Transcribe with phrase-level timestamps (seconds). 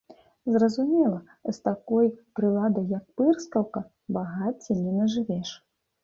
[0.53, 1.17] Зразумела,
[1.47, 2.07] з такой
[2.39, 3.83] прыладай, як пырскаўка,
[4.17, 5.53] багацця не нажывеш!